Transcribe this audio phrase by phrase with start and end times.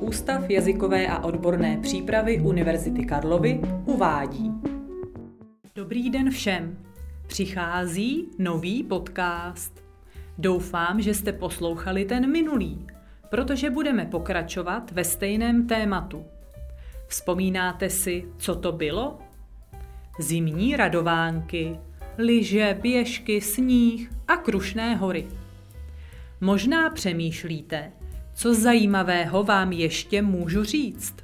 [0.00, 4.52] Ústav jazykové a odborné přípravy Univerzity Karlovy uvádí.
[5.74, 6.78] Dobrý den všem.
[7.26, 9.84] Přichází nový podcast.
[10.38, 12.86] Doufám, že jste poslouchali ten minulý,
[13.30, 16.24] protože budeme pokračovat ve stejném tématu.
[17.08, 19.18] Vzpomínáte si, co to bylo?
[20.20, 21.78] Zimní radovánky,
[22.18, 25.26] lyže, běžky, sníh a krušné hory.
[26.40, 27.92] Možná přemýšlíte,
[28.34, 31.14] co zajímavého vám ještě můžu říct.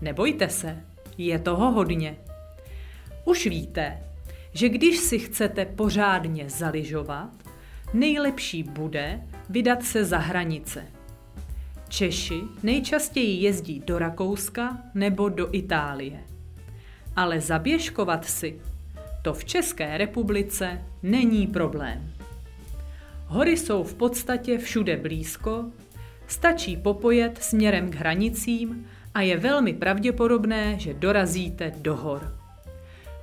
[0.00, 0.76] Nebojte se,
[1.18, 2.16] je toho hodně.
[3.24, 3.98] Už víte,
[4.52, 7.30] že když si chcete pořádně zaližovat,
[7.94, 10.86] nejlepší bude vydat se za hranice.
[11.88, 16.20] Češi nejčastěji jezdí do Rakouska nebo do Itálie.
[17.16, 18.60] Ale zaběžkovat si,
[19.22, 22.12] to v České republice není problém.
[23.32, 25.64] Hory jsou v podstatě všude blízko,
[26.26, 32.36] stačí popojet směrem k hranicím a je velmi pravděpodobné, že dorazíte do hor.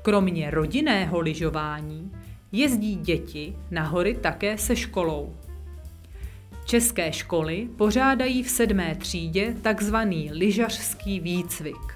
[0.02, 2.12] Kromě rodinného lyžování
[2.52, 5.36] jezdí děti na hory také se školou.
[6.66, 11.94] České školy pořádají v sedmé třídě takzvaný lyžařský výcvik.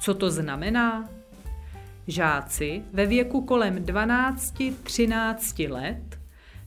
[0.00, 1.08] Co to znamená?
[2.08, 6.21] Žáci ve věku kolem 12-13 let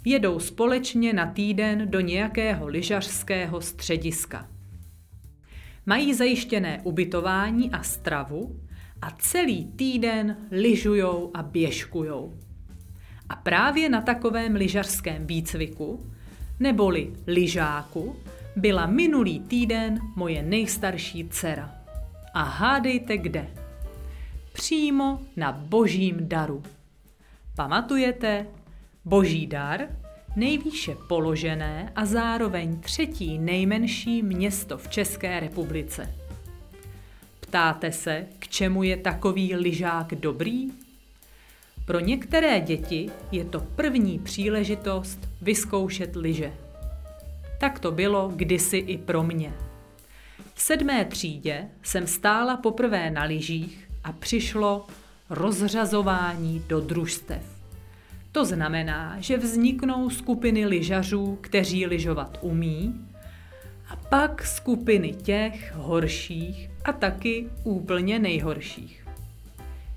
[0.06, 4.48] jedou společně na týden do nějakého lyžařského střediska.
[5.86, 8.60] Mají zajištěné ubytování a stravu
[9.02, 12.34] a celý týden lyžujou a běžkujou.
[13.30, 16.12] A právě na takovém lyžařském výcviku,
[16.60, 18.16] neboli lyžáku,
[18.56, 21.76] byla minulý týden moje nejstarší dcera.
[22.34, 23.48] A hádejte kde?
[24.54, 26.64] Přímo na božím daru.
[27.56, 28.46] Pamatujete?
[29.08, 29.82] Boží dar,
[30.36, 36.16] nejvýše položené a zároveň třetí nejmenší město v České republice.
[37.40, 40.68] Ptáte se, k čemu je takový lyžák dobrý?
[41.86, 46.54] Pro některé děti je to první příležitost vyzkoušet lyže.
[47.60, 49.54] Tak to bylo kdysi i pro mě.
[50.54, 54.88] V sedmé třídě jsem stála poprvé na lyžích a přišlo
[55.30, 57.55] rozřazování do družstev.
[58.36, 63.08] To znamená, že vzniknou skupiny lyžařů, kteří lyžovat umí,
[63.90, 69.08] a pak skupiny těch horších a taky úplně nejhorších.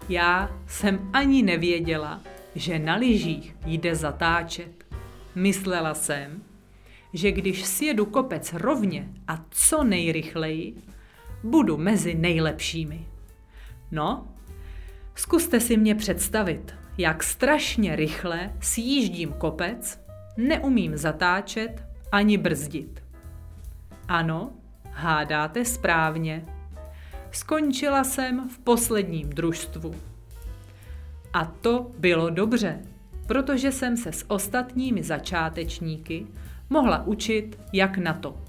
[0.09, 2.23] Já jsem ani nevěděla,
[2.55, 4.85] že na lyžích jde zatáčet.
[5.35, 6.43] Myslela jsem,
[7.13, 10.75] že když sjedu kopec rovně a co nejrychleji,
[11.45, 13.07] budu mezi nejlepšími.
[13.91, 14.29] No,
[15.15, 20.01] zkuste si mě představit, jak strašně rychle sjíždím kopec,
[20.37, 23.03] neumím zatáčet ani brzdit.
[24.09, 24.51] Ano,
[24.93, 26.45] hádáte správně.
[27.31, 29.95] Skončila jsem v posledním družstvu.
[31.33, 32.81] A to bylo dobře,
[33.27, 36.27] protože jsem se s ostatními začátečníky
[36.71, 38.43] mohla učit, jak na to.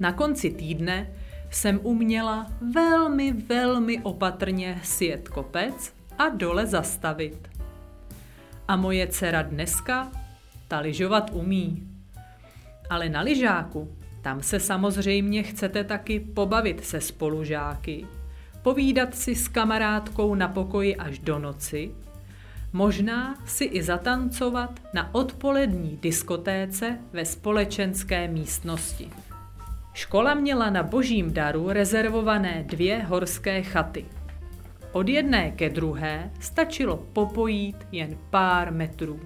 [0.00, 1.10] Na konci týdne
[1.50, 7.48] jsem uměla velmi, velmi opatrně sjet kopec a dole zastavit.
[8.68, 10.12] A moje dcera dneska
[10.68, 11.82] ta lyžovat umí.
[12.90, 18.06] Ale na lyžáku tam se samozřejmě chcete taky pobavit se spolužáky,
[18.62, 21.90] povídat si s kamarádkou na pokoji až do noci,
[22.72, 29.10] možná si i zatancovat na odpolední diskotéce ve společenské místnosti.
[29.92, 34.21] Škola měla na božím daru rezervované dvě horské chaty.
[34.92, 39.20] Od jedné ke druhé stačilo popojít jen pár metrů.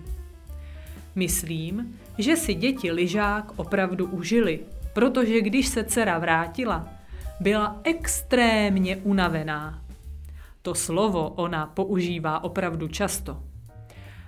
[1.15, 4.61] Myslím, že si děti lyžák opravdu užili,
[4.93, 6.89] protože když se dcera vrátila,
[7.41, 9.83] byla extrémně unavená.
[10.63, 13.43] To slovo ona používá opravdu často.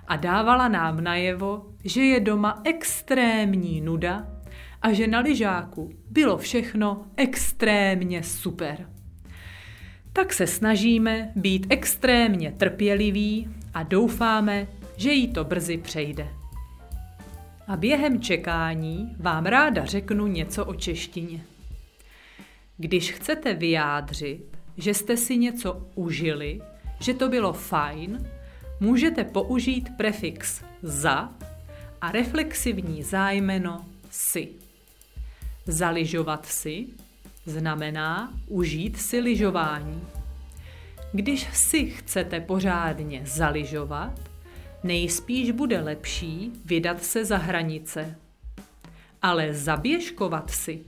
[0.07, 4.27] A dávala nám najevo, že je doma extrémní nuda
[4.81, 8.98] a že na lyžáku bylo všechno extrémně super.
[10.19, 14.67] Tak se snažíme být extrémně trpěliví a doufáme,
[14.97, 16.27] že jí to brzy přejde.
[17.67, 21.41] A během čekání vám ráda řeknu něco o češtině.
[22.77, 26.61] Když chcete vyjádřit, že jste si něco užili,
[26.99, 28.29] že to bylo fajn,
[28.79, 31.29] můžete použít prefix za
[32.01, 34.49] a reflexivní zájmeno si.
[35.65, 36.87] Zaližovat si
[37.49, 40.01] znamená užít si lyžování.
[41.13, 44.19] Když si chcete pořádně zaližovat,
[44.83, 48.15] nejspíš bude lepší vydat se za hranice,
[49.21, 50.79] ale zaběžkovat si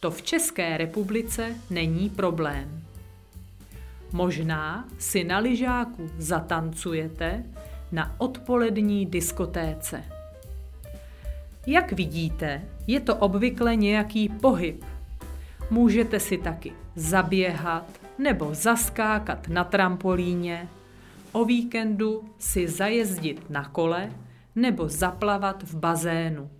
[0.00, 2.82] to v České republice není problém.
[4.12, 7.44] Možná si na lyžáku zatancujete
[7.92, 10.04] na odpolední diskotéce.
[11.66, 14.84] Jak vidíte, je to obvykle nějaký pohyb.
[15.70, 20.68] Můžete si taky zaběhat nebo zaskákat na trampolíně,
[21.32, 24.12] o víkendu si zajezdit na kole
[24.54, 26.50] nebo zaplavat v bazénu.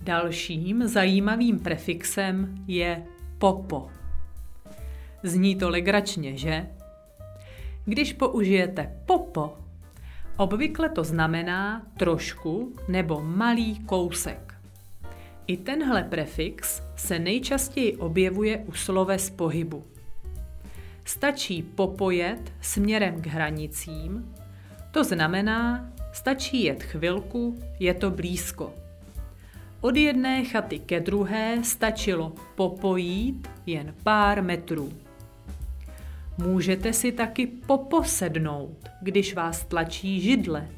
[0.00, 3.06] Dalším zajímavým prefixem je
[3.38, 3.90] popo.
[5.22, 6.66] Zní to legračně, že?
[7.84, 9.58] Když použijete popo,
[10.36, 14.53] obvykle to znamená trošku nebo malý kousek.
[15.46, 19.84] I tenhle prefix se nejčastěji objevuje u sloves pohybu.
[21.04, 24.34] Stačí popojet směrem k hranicím,
[24.90, 28.74] to znamená, stačí jet chvilku, je to blízko.
[29.80, 34.92] Od jedné chaty ke druhé stačilo popojít jen pár metrů.
[36.38, 40.68] Můžete si taky poposednout, když vás tlačí židle.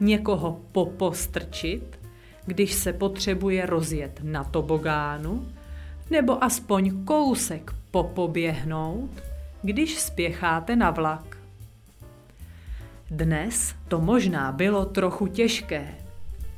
[0.00, 1.98] Někoho popostrčit,
[2.48, 5.48] když se potřebuje rozjet na tobogánu,
[6.10, 9.10] nebo aspoň kousek popoběhnout,
[9.62, 11.38] když spěcháte na vlak.
[13.10, 15.94] Dnes to možná bylo trochu těžké.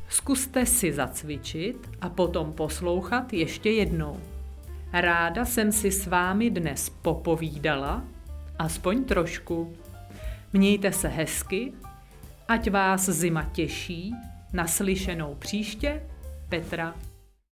[0.08, 4.20] Zkuste si zacvičit a potom poslouchat ještě jednou.
[4.92, 8.04] Ráda jsem si s vámi dnes popovídala,
[8.58, 9.74] aspoň trošku.
[10.52, 11.72] Mějte se hezky,
[12.48, 14.14] ať vás zima těší,
[14.52, 16.02] naslyšenou příště,
[16.48, 16.94] Petra